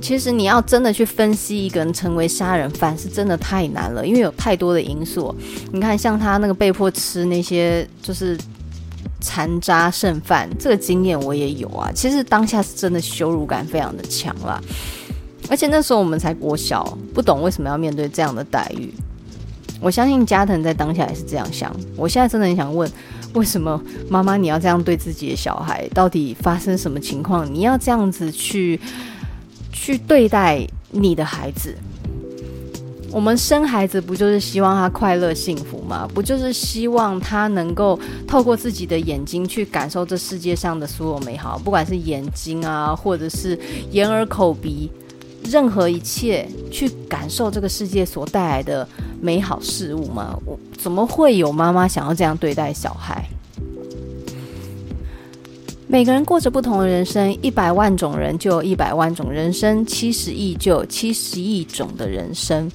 [0.00, 5.34] 其实你要真的去分析一个人成为杀人犯，是真的太难了，因为有太多的因素。
[5.70, 8.38] 你看，像他那个被迫吃那些，就是。
[9.20, 14.60] 残渣剩饭这个经验我也有啊，其实当下是真的羞辱感非常的强啦。
[15.50, 18.92] 而且那时候我们才国小，不懂为什么要面对这样的待遇。
[19.80, 21.74] 我相信加藤在当下也是这样想。
[21.96, 22.90] 我现在真的很想问，
[23.34, 25.86] 为什么妈妈你要这样对自己的小孩？
[25.88, 27.46] 到底发生什么情况？
[27.52, 28.80] 你要这样子去
[29.72, 31.76] 去对待你的孩子？
[33.14, 36.04] 我们生孩子不就是希望他快乐幸福吗？
[36.12, 37.96] 不就是希望他能够
[38.26, 43.56] 透过自己的眼睛去感受这世界上的所有美好，不管是眼睛啊，或者是
[43.92, 44.90] 眼耳口鼻。
[45.44, 48.88] 任何一切去感受这个世界所带来的
[49.20, 50.36] 美好事物吗？
[50.44, 53.24] 我怎么会有妈妈想要这样对待小孩？
[55.86, 62.68] 每个人过着不同的人生，一百万种人就有一百万种人生，七十亿就有七十亿种的人生。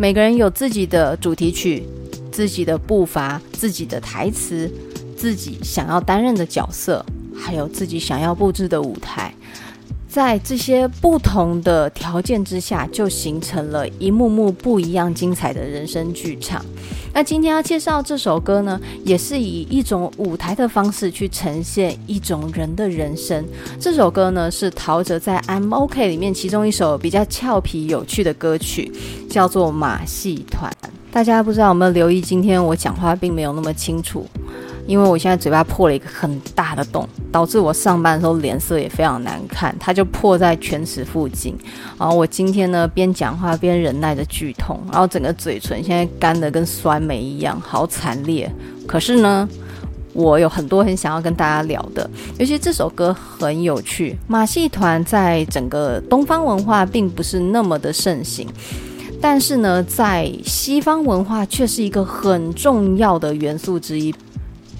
[0.00, 1.82] 每个人有自己的主题曲，
[2.32, 4.66] 自己的步伐，自己的台词，
[5.14, 7.04] 自己想要担任的角色，
[7.36, 9.34] 还有自己想要布置的舞台。
[10.10, 16.64] 在这些不同的条件之下，就形成了一幕幕不一样精彩的人生剧场。
[17.14, 23.44] 那今天要介绍这首歌呢，也是以一种舞台的方式去呈现一种人的人生。
[23.78, 28.90] 这首歌呢，是陶喆在《I'm OK》里面其中一首比较俏皮有趣的歌曲，
[29.28, 30.72] 叫做《马戏团》。
[31.12, 34.26] 大家不知道有没有留意，今天我讲话并没有那么清楚。
[34.90, 41.56] 因为我现在嘴巴破了一个很大的洞，导致我上班的时候脸色也非常难看，它就破在犬齿附近。
[41.96, 48.52] 然后我今天呢，边讲话边忍耐着剧痛，然后整个嘴唇现在干得跟酸梅一样，好惨烈。
[48.84, 49.48] 可是呢，
[50.12, 54.18] 我有很多很想要跟大家聊的，尤其这首歌很有趣。
[54.26, 58.48] 马戏团在整个东方文化并不是那么的盛行，
[59.20, 64.12] 但是呢，在西方文化却是一个很重要的元素之一。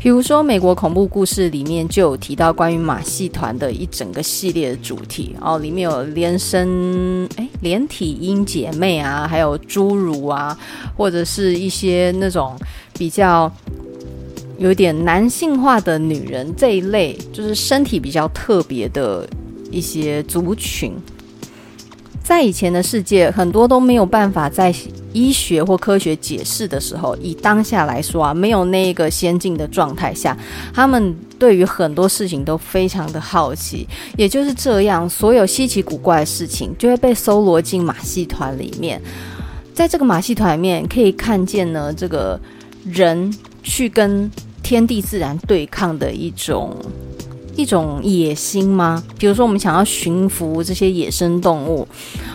[0.02, 10.58] 比如说，美国恐怖故事里面就有提到关于马戏团的一整个系列的主题哦，里面有连身哎连体婴姐妹啊，还有侏儒啊，
[10.96, 12.58] 或者是一些那种
[12.94, 13.52] 比较
[14.56, 19.28] 有点男性化的女人这一类，就是身体比较特别的
[19.70, 20.94] 一些族群。
[22.22, 24.72] 在以前的世界，很多都没有办法在
[25.12, 30.36] 医学或科学解释的时候，以当下来说啊，没有那个先进的状态下，
[30.72, 33.88] 他们对于很多事情都非常的好奇。
[34.16, 39.00] 也就是这样，所有稀奇古怪的事情就会被搜罗进马戏团里面。
[39.74, 42.38] 在这个马戏团里面，可以看见呢，这个
[42.84, 44.30] 人去跟
[44.62, 46.76] 天地自然对抗的一种。
[47.60, 49.02] 一种野心吗？
[49.18, 51.86] 比如说，我们想要驯服这些野生动物，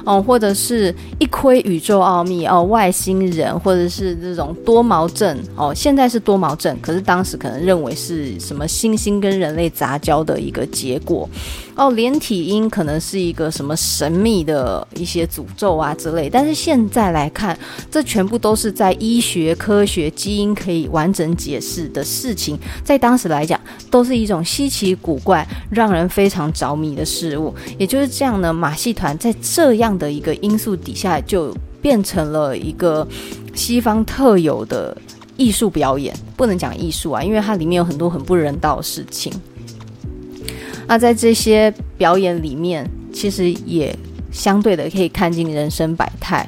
[0.06, 11.28] 哦，或者是一窥宇宙奥秘哦，外星人，或者是这种多毛症哦，现在是多毛症，可是当时可能认为是什么猩猩跟人类杂交的一个结果
[11.76, 17.58] 哦，连体婴可能是一个什么神秘的一些诅咒啊之类，但是现在来看，
[17.92, 23.60] 这全部都是在医学、科学、基因可以完整解释的事情，在当时来讲，
[23.92, 27.54] 都是一种稀奇古怪、让人非常着迷的事物。
[27.78, 33.06] 也就是这样呢，马戏团在这样的一个因素底下，就变成了一个
[33.54, 34.98] 西方特有的
[35.36, 36.16] 艺术表演。
[36.38, 39.34] 不能讲艺术啊，因为它里面有很多很不人道的事情。
[40.88, 43.96] 那在这些表演里面，其实也
[44.32, 46.48] 相对的可以看尽人生百态。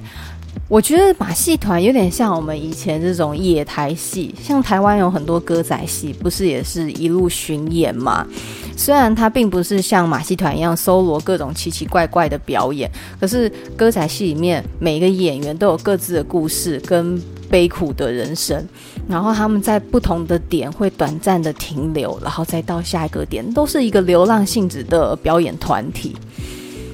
[0.69, 8.28] 我觉得马戏团有点像我们以前这种野台戏，像台湾有很多歌仔戏，不是也是一路巡演吗？
[8.76, 17.17] 虽然它并不是像马戏团一样搜罗各种奇奇怪怪的表演，可是歌仔戏里面每一个演员都有各自的故事跟
[17.50, 18.66] 悲苦的人生，
[19.08, 26.16] 然后他们在不同的点会短暂的停留，然后再到下一个点，都是一个流浪性质的表演团体。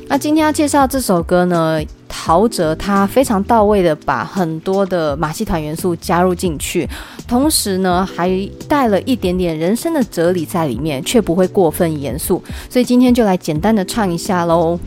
[0.08, 6.88] 那今天要介绍这首歌呢，陶喆他非常到位的把很多的马戏团元素加入进去，
[7.28, 8.30] 同时呢还
[8.68, 12.44] 带了一点点人生的哲理在里面，却不会过分严肃。
[12.70, 14.78] 所以今天就来简单的唱一下喽。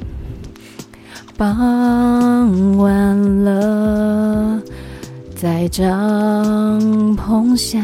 [1.36, 4.60] 傍晚了，
[5.36, 5.84] 在帐
[7.14, 7.78] 篷下，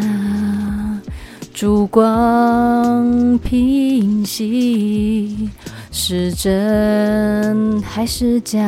[1.53, 5.51] 烛光平息。
[5.91, 8.59] 是真还是假？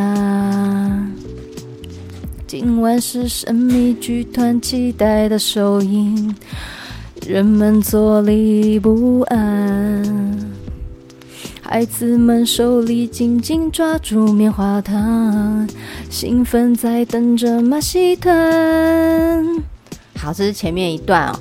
[2.46, 6.34] 今晚是神秘剧团期待的首映，
[7.26, 10.38] 人们坐立不安，
[11.66, 15.66] 孩子们手里紧紧抓住棉花糖，
[16.10, 18.32] 兴奋在等着马戏团。
[20.14, 21.40] 好，这是前面一段哦。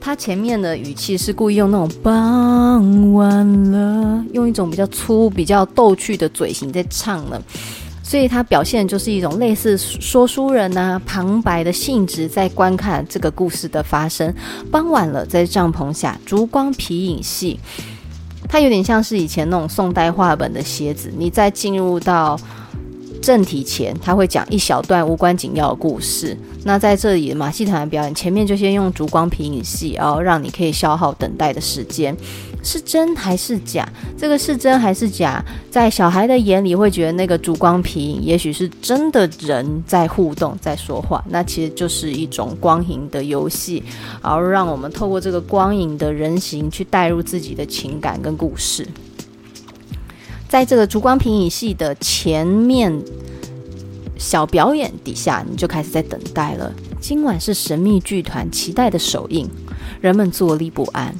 [0.00, 7.40] 他前面的语气是故意用那种傍晚了，用一种比较粗、比较逗趣的嘴型在唱的，
[8.02, 14.34] 所以他表现就是一种类似说书人呐、啊、旁白的性质，在观看这个故事的发生。
[14.68, 17.58] 傍晚了，在帐篷下，烛光皮影戏，
[18.48, 21.10] 它有点像是以前那种宋代画本的鞋子。
[21.16, 22.38] 你再进入到
[23.20, 26.36] 正题前，他会讲一小段无关紧要的故事。
[26.64, 32.16] 那在这里马戏团的表演前面就先用烛光皮影戏，然后让你可以消耗等待的时间。
[32.62, 33.88] 是真还是假？
[34.16, 35.42] 这个是真还是假？
[35.70, 41.24] 在小孩的眼里会觉得那个烛光皮影也许是真的人在互动，在说话。
[41.28, 43.82] 那其实就是一种光影的游戏，
[44.22, 48.86] 然后让我们透过这个光影的人形去带入自己的情感跟故事。
[50.48, 52.90] 在这个烛光皮影戏的前面
[54.16, 56.72] 小表演底下，你就开始在等待了。
[56.98, 59.46] 今晚是神秘剧团期待的首映，
[60.00, 61.14] 人们坐立不安。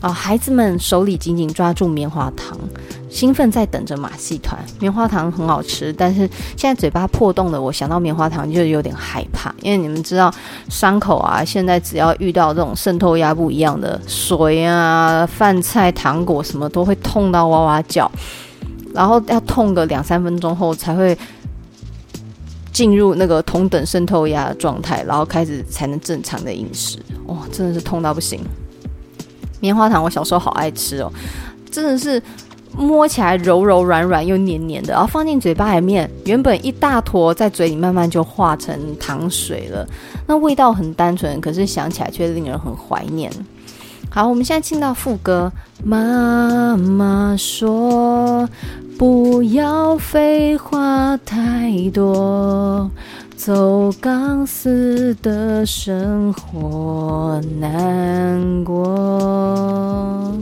[0.00, 2.58] 啊、孩子们手里紧紧抓住棉花糖，
[3.08, 4.58] 兴奋在等着马戏团。
[4.78, 9.54] 棉花糖很好吃，但是现在嘴巴破洞了，我想到棉花糖就有点害怕。
[9.62, 10.32] 因为你们知道，
[10.68, 18.10] 伤口啊，现在只要遇到这种渗透压不一样的水啊、饭菜、糖果什么，都会痛到哇哇叫。
[18.96, 21.16] 然后要痛个两三分钟后才会
[22.72, 26.98] 进入那个同等渗透压的状态，然后开始才能正常的饮食。
[27.26, 28.40] 哇，真的是痛到不行！
[29.60, 31.12] 棉花糖我小时候好爱吃哦，
[31.70, 32.22] 真的是
[32.76, 39.86] 摸起来柔柔软软又黏黏的，然后放进嘴巴里面，原本一大坨在嘴里慢慢就化成糖水了。
[40.26, 43.30] 那味道很单纯，可是想起来却令人很怀念。
[44.10, 45.52] 好，我们现在进到副歌。
[45.84, 48.48] 妈妈说
[48.98, 52.90] ：“不要废话太多，
[53.36, 60.32] 走钢丝的生活难过。”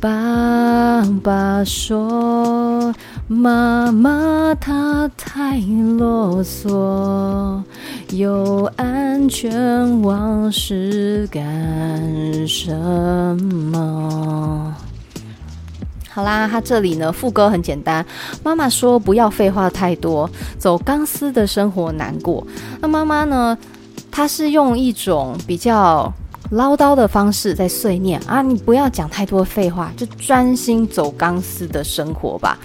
[0.00, 2.94] 爸爸说
[3.28, 5.58] ：“妈妈她太
[5.98, 7.62] 啰嗦。”
[8.12, 12.72] 有安全网是干什
[13.72, 14.74] 么？
[16.16, 18.02] 好啦，他这里呢，副歌很简单。
[18.42, 22.42] 妈妈说：“不要废话太多，走钢丝的生活难过。”
[22.80, 23.58] 那妈妈呢，
[24.10, 26.10] 她是用一种比较
[26.52, 32.58] 唠叨的方式在碎念啊，你不要讲太多废话，就专心走钢丝的生活吧。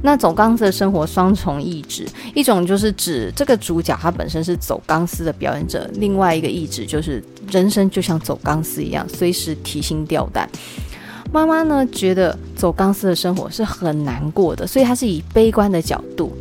[0.00, 10.48] 那走钢丝的生活双重意指，一种就是指这个主角他本身是走钢丝的表演者，另外一个意指就是人生就像走钢丝一样，随时提心吊胆。
[11.32, 16.32] 妈妈呢觉得走钢丝的生活是很难过的，所以她是以悲观的角度。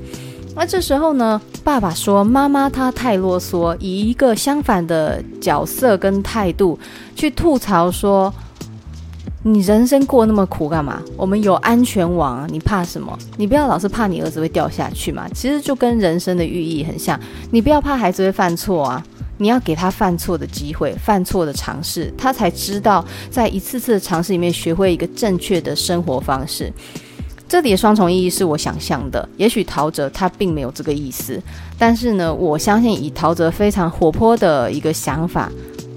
[0.55, 6.79] 那这时候呢，爸爸说妈妈她太啰嗦，以一个相反的角色跟态度
[7.15, 8.33] 去吐槽说。
[9.47, 10.99] 你人生过那么苦干嘛？
[11.15, 13.15] 我们有安全网啊，你怕什么？
[13.38, 15.29] 你不要老是怕你儿子会掉下去嘛。
[15.36, 17.19] 其实就跟人生的寓意很像，
[17.51, 19.03] 你不要怕孩子会犯错啊，
[19.38, 26.71] 你要给他犯错的机会，犯错的尝试，他才知道在一次次的尝试里面学会一个正确的生活方式。
[27.47, 31.39] 这里的双重意义是我想象的，也许陶喆他并没有这个意思，
[31.77, 35.51] 但是呢，我相信以陶喆非常活泼的一个想法。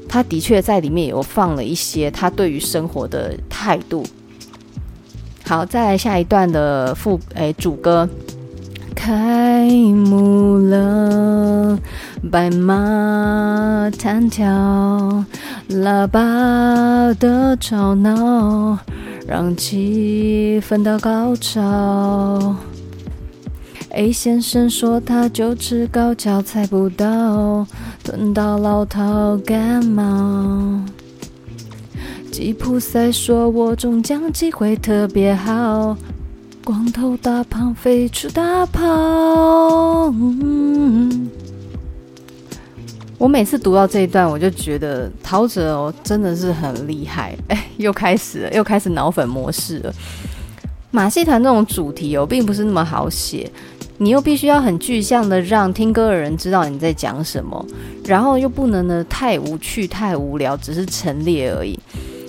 [0.08, 4.02] 他的确在里面有放了一些他对于生活的态度。
[5.44, 8.08] 好，再来下一段的副诶主歌，
[9.00, 11.78] 开幕了，
[12.32, 15.24] 白马弹跳，
[15.70, 18.76] 喇叭的吵闹，
[19.24, 22.56] 让气氛到高潮。
[23.90, 27.64] A 先生说他就吃高跷踩不到，
[28.02, 30.80] 吞到老套感冒。
[32.32, 35.96] 吉普赛说我中奖机会特别好，
[36.68, 40.12] 光头大胖飞出大炮。
[43.16, 47.34] 我每次读到这一段，我就觉得陶喆哦真的是很厉害。
[47.48, 49.94] 哎，又开始了，又开始脑粉模式了。
[50.90, 53.50] 马戏团这种主题哦，并不是那么好写。
[53.96, 57.64] 你又必须要很具象的让听歌的人知道你在讲什么，
[58.04, 61.80] 然后又不能呢太无趣、太无聊，只是陈列而已。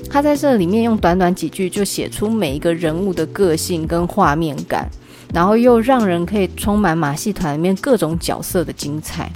[0.09, 4.89] 他在这里面用短短几句就写出每一个人物的个性跟画面感，
[5.33, 9.31] 然后又让人可以充满马戏团里面各种角色的精彩。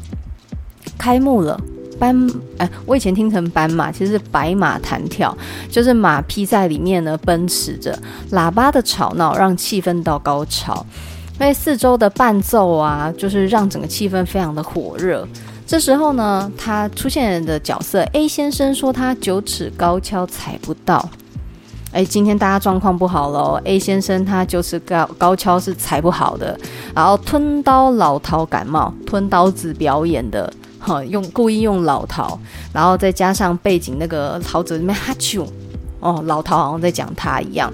[0.97, 1.59] 开幕了，
[1.99, 5.37] 斑哎，我以前听成斑马，其实是白马弹跳，
[5.69, 7.97] 就是马匹在里面呢奔驰着，
[8.31, 10.85] 喇叭的吵闹让气氛到高潮。
[11.39, 15.27] 因为四周的伴奏啊，就是让整个气氛非常的火热。
[15.73, 21.09] 这时候呢，他出现的角色 A 先生说他九尺高跷踩不到。
[21.91, 23.59] 哎，今天大家状况不好喽。
[23.65, 26.55] A 先生他就是高高跷是踩不好的，
[26.93, 32.39] 然后吞刀老陶感冒，吞刀子表演的，哈，用故意用老陶，
[32.71, 35.43] 然后再加上背景那个桃子里面哈啾，
[35.99, 37.73] 哦，老陶好像在讲他一样。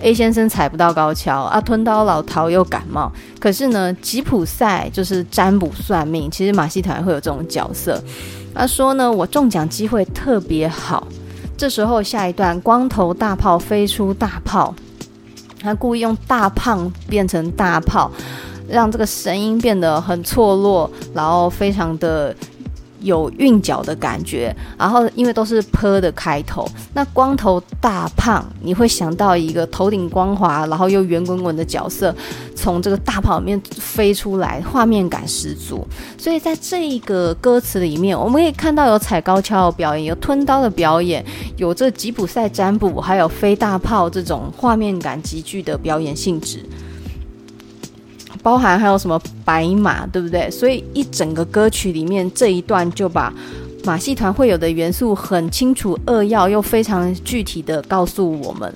[0.00, 3.10] A 先生踩不到高跷啊，吞刀老饕又感冒。
[3.40, 8.02] 可是呢，吉普赛就是占卜算命，其实马戏团会有这种角色。
[8.54, 11.06] 他说呢，我中奖机会特别好。
[11.56, 14.74] 这时候下一段，光头大炮飞出大炮，
[15.60, 18.10] 他故意用大胖变成大炮，
[18.68, 22.34] 让这个声音变得很错落，然后非常的。
[23.00, 32.14] 有韵脚的感觉，然后因为都是坡的开头，那光头大胖，你会想到一个头顶光滑，然后又圆滚滚的角色
[32.54, 35.86] 从这个大炮里面飞出来，画面感十足。
[36.16, 41.24] 所以在这一个歌词里面，我们可以看到有踩高跷的表演，有吞刀的表演，
[41.56, 46.64] 有这吉普赛占卜，还有飞大炮这种画面感极具的表演性质。
[48.42, 50.50] 包含还有什么白马，对不对？
[50.50, 53.32] 所以一整个歌曲里面这一段就把
[53.84, 58.72] 马戏团会有的元素很清楚扼要又非常具体的告诉我们。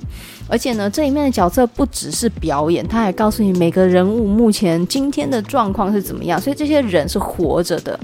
[0.49, 6.41] 而且呢，这里面的角色不只是表演，他还告诉你每个人物目前今天的状况是怎么样。
[6.41, 7.99] 所以这些人是活着的。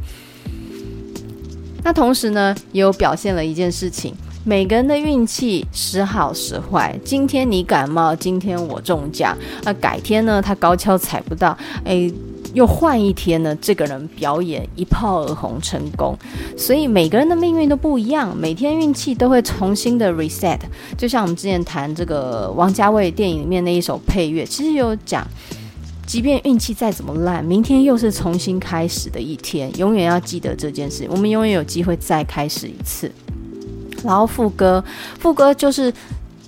[1.85, 4.15] 那同时呢，也有表现了一件事情。
[4.49, 10.40] 每个人的运气时好时坏，今天你感冒，今天我中奖，那改天呢？
[10.40, 12.11] 他高跷踩不到，哎，
[12.55, 13.55] 又换一天呢？
[13.61, 16.16] 这个人表演一炮而红成功，
[16.57, 20.61] 所以每个人的命运都不一样，每天运气都会重新的 reset。
[20.96, 25.28] 就像我们之前谈这个王家卫电影里面那一首配乐，其实有讲，
[26.07, 33.12] 即便运气再怎么烂，明天又是重新开始的一天，永远要记得这件事，我们永远有机会再开始一次。
[34.05, 34.82] 然后副歌，
[35.18, 35.92] 副歌就是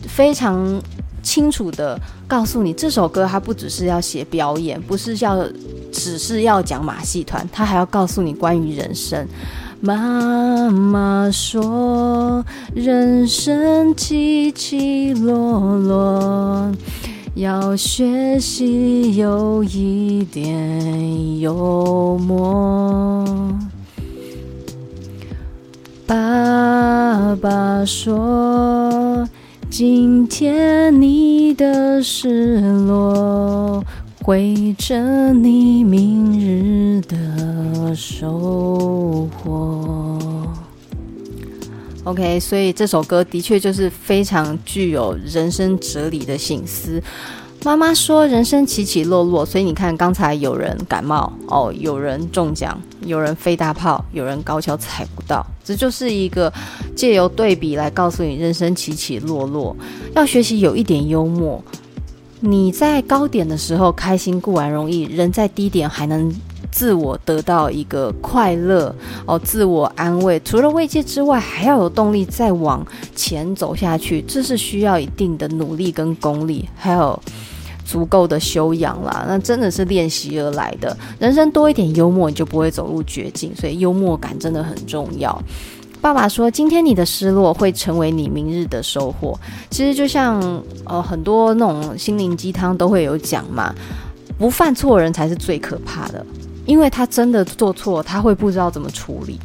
[0.03, 0.81] 非常
[1.23, 5.47] 清楚的告诉你，这首歌它不只是要写表演，不是要
[5.93, 9.27] 只是要讲马戏团，它还要告诉你关于人生。
[9.83, 12.45] 妈妈说，
[12.75, 16.71] 人生起起落落，
[17.35, 23.25] 要学习有一点幽默。
[26.11, 29.25] 爸爸说
[29.71, 33.85] ：“今天你的失落，
[34.25, 40.19] 会成你明日的收获。”
[42.03, 47.01] OK，所以这首歌的确就是非常具有人生哲理的省思。
[47.63, 56.51] 妈妈说：“人生起起落落，所以你看，刚才有人感冒哦，有人中奖，有人飞大炮，有人高跷踩不到，这就是一个
[56.97, 59.77] 借由对比来告诉你，人生起起落落，
[60.15, 61.63] 要学习有一点幽默。
[62.41, 66.35] 你在高点的时候开心固然容易，人在低点还能
[66.73, 68.95] 自我得到一个快乐
[69.27, 70.41] 哦，自我安慰。
[70.41, 72.83] 除了慰藉之外，还要有动力再往
[73.15, 77.23] 前走下去，这是需要一定的努力跟功力，还有。”
[77.91, 80.97] 足够的修养啦，那真的是练习而来的。
[81.19, 85.37] 人生多一点幽默，你就不会走入绝境，所以幽默感真的很重要。
[86.01, 89.37] 爸爸说：“今天你的失落会成为你明日的收获。”
[89.71, 90.41] 其实就像
[90.85, 93.75] 呃很多那种心灵鸡汤都会有讲嘛，
[94.39, 96.25] 不犯错人才是最可怕的，
[96.67, 99.41] 因为他真的做错，他会不知道怎么处理。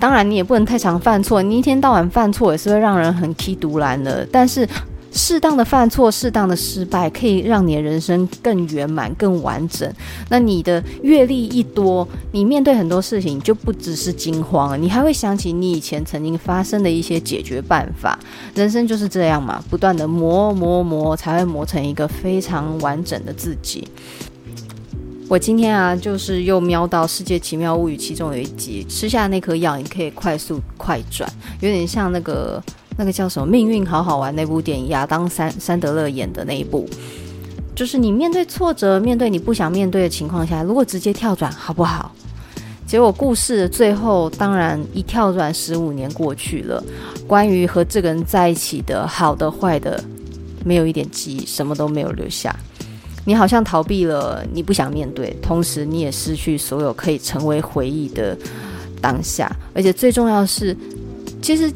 [0.00, 4.26] 当然，你也不能太常犯错，你一天到晚犯错也是会让人很气独蓝的。
[4.32, 4.68] 但是。
[5.16, 9.90] 适当的犯错，适当的失败，可以让你的人生更圆满、更完整。
[10.28, 18.18] 那你的阅历一多，你面对很多事情就不只是惊慌了，你还会想起你以前曾经发生的一些解决办法。
[18.54, 23.88] 人生就是这样嘛，不断的磨磨磨，才会磨成一个非常完整的自己。
[25.28, 31.26] 我今天啊，就是又瞄到《世界奇妙物语》其中有一集，吃下那颗药，你可以快速快转，
[31.60, 32.62] 有点像那个。
[32.98, 36.88] 那个叫什么《命运好好玩》那部电影，亚当·三三德勒演的那一部，
[37.74, 42.10] 就是你面对挫折，面对你不想面对的情况下，如果直接跳转，好不好？
[42.86, 46.82] 结果故事的最后，当然一跳转，十五年过去了，
[47.26, 50.02] 关于和这个人在一起的好的坏的，
[50.64, 52.54] 没有一点记忆，什么都没有留下。
[53.26, 58.34] 你好像逃避了，你不想面对，同时你也失去所有可以成为回忆的
[59.02, 60.74] 当下，而且最重要的是，
[61.42, 61.70] 其实。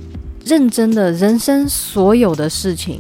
[0.51, 2.99] 认真的人生，所有的事情，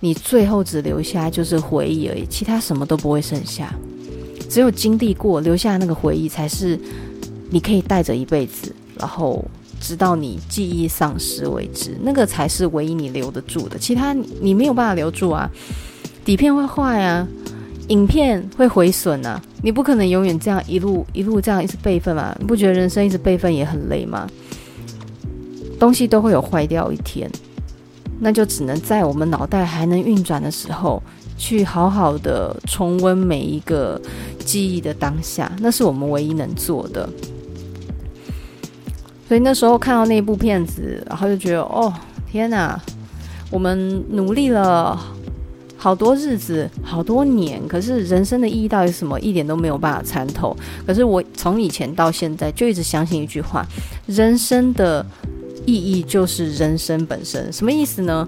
[0.00, 3.72] 你最后只留下就是回忆而已，其他什么都不会剩下。
[4.46, 6.78] 只有经历过，留下那个回忆，才是
[7.48, 9.42] 你可以带着一辈子，然后
[9.80, 15.50] 直到你记忆丧失为止，那个才是唯一你留得住的，其他你，没有办法留住啊。
[16.26, 17.26] 底片会坏啊，
[17.88, 22.36] 影片会毁损啊，你不可能永远这样一路一路这样一直备份嘛？
[22.38, 24.28] 你不觉得人生一直备份也很累吗？
[25.78, 27.30] 东西都会有坏掉一天，
[28.20, 31.02] 那就只能在我们脑袋还能运转的时候，
[31.36, 34.00] 去好好的重温每一个
[34.38, 37.08] 记忆的当下，那是我们唯一能做的。
[39.28, 41.92] 所以那时候看到那部片子，然后就觉得，哦，
[42.30, 42.80] 天哪，
[43.50, 44.98] 我们努力了。
[45.78, 49.18] 好多日子，好多年，可是人生的意义到底是什么？
[49.18, 50.56] 一点都没有办法参透。
[50.86, 53.66] 可是我从以前到现在就一直相信一句话：
[54.06, 55.04] 人生的
[55.66, 57.52] 意义就是人生本身。
[57.52, 58.26] 什么意思呢？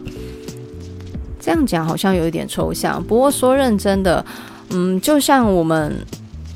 [1.41, 3.03] 这样讲好像有一点抽象。
[3.03, 4.24] 不过说认真的，
[4.70, 5.95] 嗯，就像我们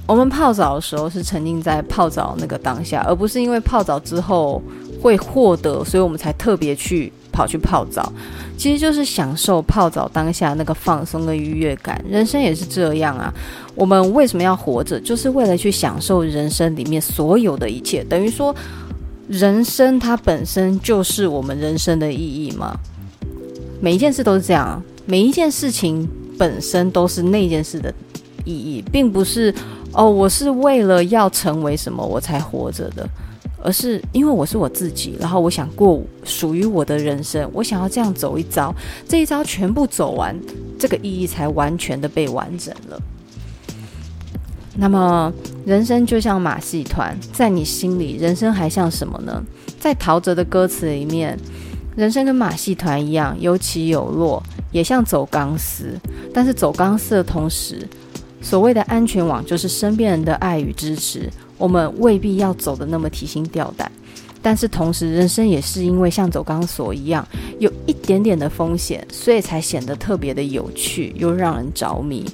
[0.07, 4.63] 我们泡澡的时候是沉浸在泡澡那个当下，而不是因为泡澡之后
[5.03, 7.13] 会获得，所以我们才特别去。
[7.31, 8.13] 跑去泡澡，
[8.57, 12.05] 其实就是享受泡澡当下那个放松的愉悦感。
[12.11, 13.33] 人生也是这样啊。
[13.77, 14.99] 我们为什么要活着？
[14.99, 18.03] 就是为了去享受人生里面所有的一切。
[18.03, 18.53] 等于说，
[19.29, 22.77] 人生它本身就是我们人生的意义嘛。
[23.81, 26.09] 每一件事都是这样，每一件事情
[26.39, 27.93] 本身都是那件事的
[28.45, 29.55] 意义，并不是
[29.93, 33.09] 哦，我是为了要成为什么我才活着的。
[33.61, 38.73] 而是因为我是我自己，然后我想过属于我的人生，我想要这样走一遭，
[39.09, 40.35] 这一遭全部走完，
[40.79, 43.03] 这个意义才完全的被完整了。
[44.81, 45.33] 那么，
[45.67, 49.43] 人生就像马戏团，在你心里，人生还像什么呢？
[49.81, 51.37] 在陶喆的歌词里面，
[51.97, 55.99] 人生跟马戏团一样，有起有落，也像走钢丝，
[56.33, 57.89] 但是走钢丝的同时，
[58.41, 61.29] 所谓的安全网就是身边人的爱与支持。
[61.57, 63.91] 我们未必要走得那么提心吊胆，
[64.41, 67.27] 但是同时，人生也是因为像走钢索一样，
[67.59, 72.25] 有一点点的风险，所以才显得特别的有趣，又让人着迷。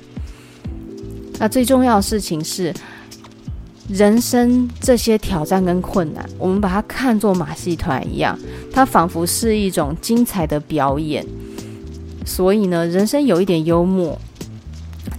[1.39, 2.73] 那最重要的事情是，
[3.89, 8.39] 人生这些挑战跟困难，我们把它看作马戏团一样，
[8.73, 11.27] 它仿佛是一种精彩的表演。
[12.25, 14.19] 所以呢，人生有一点幽默。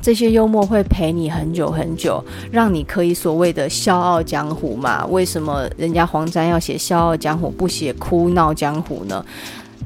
[0.01, 5.03] 这些幽默会陪你很久很久，让你可以所谓的笑傲江湖嘛？
[5.07, 9.26] 为什么人家黄沾要写笑傲江湖，不写哭闹江湖呢？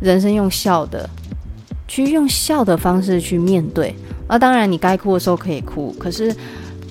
[0.01, 1.09] 人生用笑的，
[1.89, 3.93] 去用笑的方式去面对。
[4.29, 6.33] 那当然，你该哭的时候可以哭，可是，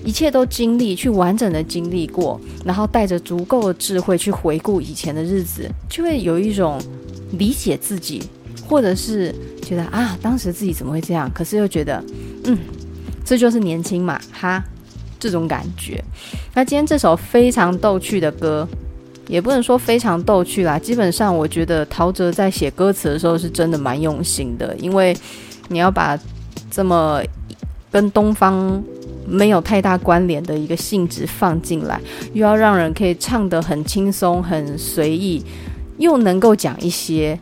[0.04, 6.78] 一切都经历，去完整的经历过，然后带着足够的智慧去回顾以前的日子，就会有一种
[7.32, 8.22] 理解自己，
[8.68, 11.30] 或者是觉得啊，当时自己怎么会这样？
[11.32, 12.04] 可是又觉得，
[12.44, 12.58] 嗯。
[13.24, 14.64] 这就是年轻嘛，哈，
[15.20, 16.02] 这种感觉。
[16.54, 18.66] 那今天这首非常逗趣的歌，
[19.28, 20.78] 也不能说非常逗趣啦。
[20.78, 25.16] 基本上，我觉得陶喆在写歌词的时候是真的蛮用心的，因为
[25.68, 26.18] 你要把
[26.70, 27.22] 这么
[27.92, 28.82] 跟东方
[29.26, 32.00] 没有太大关联的一个性质放进来，
[32.32, 35.44] 又要让人可以唱得很轻松、很随意，
[35.98, 37.38] 又能够讲一些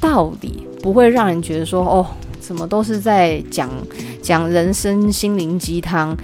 [0.00, 2.06] 道理，不会让人觉得说哦。
[2.44, 3.70] 什么都是在讲
[4.20, 6.14] 讲人生心灵鸡汤，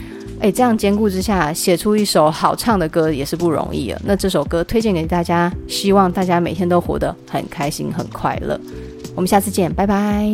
[0.40, 4.00] 哎，这样兼顾之下，写出一首好唱的歌也是不容易啊。
[4.04, 8.58] 那这首歌推荐给大家，希望大家每天都活得很开心、很快乐。
[9.14, 10.28] 我们下次见，拜拜。